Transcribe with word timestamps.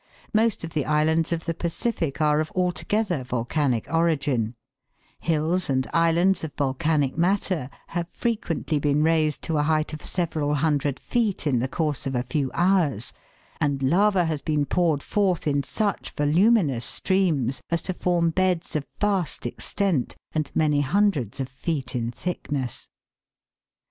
Most 0.33 0.63
of 0.63 0.71
the 0.73 0.87
islands 0.87 1.31
of 1.31 1.45
the 1.45 1.53
Pacific 1.53 2.19
are 2.21 2.39
of 2.39 2.51
altogether 2.55 3.23
volcanic 3.23 3.85
origin, 3.87 4.55
hills 5.19 5.69
and 5.69 5.85
islands 5.93 6.43
of 6.43 6.55
volcanic 6.57 7.15
matter 7.19 7.69
have 7.89 8.09
frequently 8.09 8.79
been 8.79 9.03
raised 9.03 9.43
to 9.43 9.57
a 9.57 9.61
height 9.61 9.93
of 9.93 10.03
several 10.03 10.55
hundred 10.55 10.99
feet 10.99 11.45
in 11.45 11.59
the 11.59 11.67
course 11.67 12.07
of 12.07 12.15
a 12.15 12.23
few 12.23 12.49
hours, 12.55 13.13
and 13.59 13.83
lava 13.83 14.25
has 14.25 14.41
been 14.41 14.65
poured 14.65 15.03
forth 15.03 15.45
in 15.45 15.61
such 15.61 16.09
voluminous 16.09 16.83
streams 16.83 17.61
as 17.69 17.83
to 17.83 17.93
form 17.93 18.31
beds 18.31 18.75
of 18.75 18.87
vast 18.99 19.45
extent 19.45 20.15
and 20.31 20.49
many 20.55 20.81
hundreds 20.81 21.39
of 21.39 21.47
feet 21.47 21.95
in 21.95 22.09
thickness. 22.11 22.89